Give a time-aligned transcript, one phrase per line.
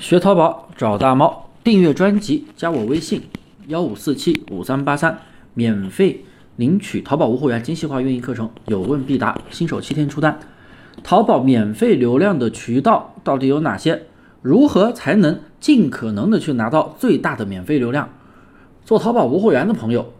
[0.00, 3.20] 学淘宝找大猫，订阅专辑，加我微信
[3.66, 5.18] 幺五四七五三八三，
[5.52, 6.24] 免费
[6.56, 10.40] 领取淘宝无货源精细化运营课程，有问必答，新手七天出单。
[11.02, 14.04] 淘宝免费流量的渠道到底有哪些？
[14.40, 18.08] 如何才能尽可能的去拿到最大的免费流量？
[18.86, 20.14] 做淘宝无货源的朋友，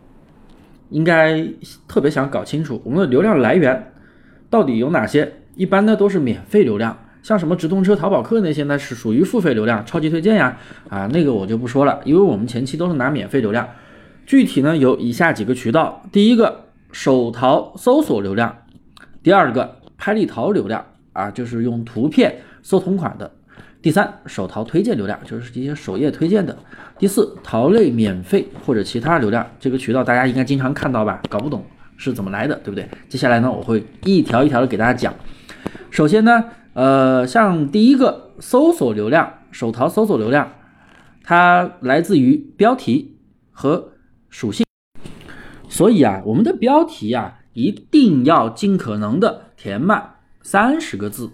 [0.90, 1.42] 应该
[1.88, 3.94] 特别想搞清楚我们的流量来源
[4.50, 5.36] 到底有哪些。
[5.56, 10.56] 一般呢都是免费流量，像什么直通车、淘宝客那些呢是属于付费流量，超级推荐呀，
[10.88, 13.68] 啊那个我就不说了，因为我们前期都是拿免费流量。
[14.26, 18.56] 具体呢有以下几个渠道：第一个手淘搜索流量，
[19.22, 23.30] 第二个拍立淘流量啊，就是用图片搜同款的。
[23.82, 26.56] 第三，手淘推荐流量就是这些首页推荐的。
[26.98, 31.20] 第四，淘类免费或者其他流量，这个渠道大家应该经常看到吧？
[31.30, 31.64] 搞不懂
[31.96, 32.86] 是怎么来的，对不对？
[33.08, 35.14] 接下来呢，我会一条一条的给大家讲。
[35.90, 40.52] 首先呢，呃，像第一个搜索流量，手淘搜索流量，
[41.24, 43.18] 它来自于标题
[43.50, 43.92] 和
[44.28, 44.64] 属性。
[45.68, 51.30] 所以啊，我们的标题啊，一定要尽可能的填满三十个字。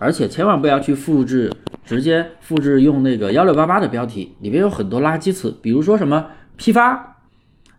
[0.00, 1.52] 而且千万不要去复制，
[1.84, 7.16] 直接复制用那个幺六八八的标题，里面有很多垃圾词，比如说什么批发、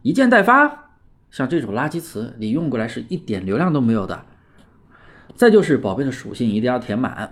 [0.01, 0.89] 一件代发，
[1.31, 4.25] 像这种垃圾词，你用过来是一点流量都没有的。
[5.39, 7.31] 再就是宝贝的属性一定要填满。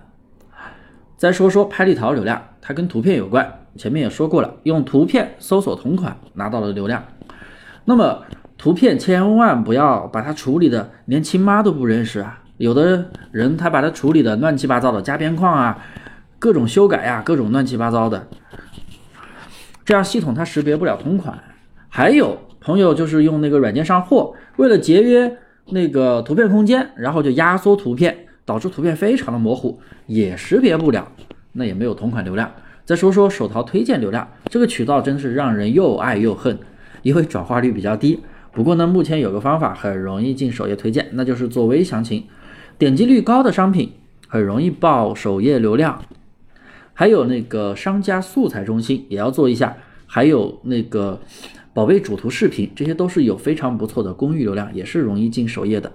[1.18, 7.04] 再说说拍立淘流量，它跟图片有关，前面也说过了，用图片搜索同款拿到了流量。
[7.84, 8.22] 那么
[8.56, 12.42] 图片千万不要把它处理的连亲妈都不认识啊。
[12.56, 15.78] 有的人他把它处理的乱七八糟的，加边框啊，
[16.38, 18.26] 各种修改呀，各种乱七八糟的，
[19.84, 21.38] 这样系统它识别不了同款。
[21.90, 25.36] 还有朋友就是用那个软件上货，为了节约
[25.70, 31.10] 那个图片空间，然后就压缩图片，导致图片非常的模糊，也识别不了，
[31.52, 32.50] 那也没有同款流量。
[32.84, 36.58] 再说说手淘推荐流量，这个渠道真是让人又爱又恨，
[37.02, 38.18] 因为转化率比较低。
[38.50, 42.24] 不过呢，目前有个方法很容易进首页推荐，那就是做微详情。
[42.78, 43.92] 点击率高的商品
[44.26, 46.02] 很容易爆首页流量，
[46.94, 49.76] 还有那个商家素材中心也要做一下，
[50.06, 51.20] 还有那个
[51.78, 55.92] 宝贝主图视频，这些都是有非常不错的公域流量，也是容易进首页的。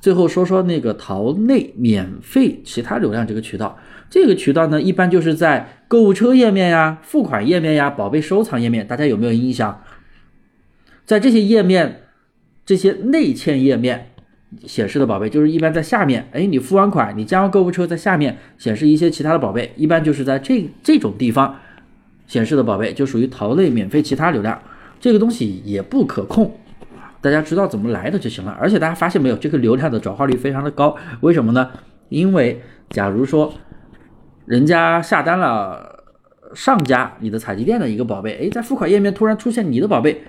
[0.00, 3.78] 最后说说那个淘内免费其他流量这个渠道，
[4.10, 9.80] 这个渠道呢，一般就是在购物车页面呀、付款页面呀、宝贝收藏页面，大家有没有印象？
[11.04, 12.00] 在这些页面，
[12.64, 14.10] 这些内嵌页面。
[14.64, 21.54] 显示的宝贝就是一般在下面，哎，你付完款，你加完购物车，在下面显示一些其他的宝贝，一般就是在这这种地方
[22.26, 24.60] 显示的宝贝就属于淘类免费其他流量，
[25.06, 26.52] 这个东西也不可控，
[27.20, 28.50] 大家知道怎么来的就行了。
[28.60, 31.70] 而且大家发现没有，这个流量的转化率非常的高，为什么呢？
[32.08, 33.54] 因为假如说
[34.46, 36.02] 人家下单了
[36.56, 40.22] 上家你的采集店的一个宝贝，哎，在付款页面突然出现你的宝贝，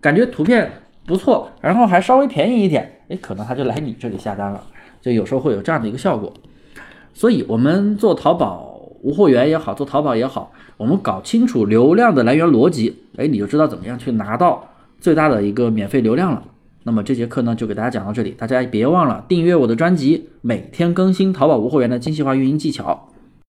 [0.00, 0.70] 感觉图片。
[1.06, 4.62] 不错，然后还稍微便宜一点，哎，可能他就来你这里下单了，
[5.02, 6.32] 就有时候会有这样的一个效果。
[7.12, 8.73] 所以，我们做淘宝
[9.04, 14.66] 无货源也好，做淘宝也好，我们搞清楚流量的来源逻辑，哎，你就知道怎么样去拿到
[14.98, 16.42] 最大的一个免费流量了。
[16.84, 23.10] 那么这节课呢，就给大家讲到这里，大家别忘了订阅我的专辑，每天更新淘宝无货源的精细化运营技巧。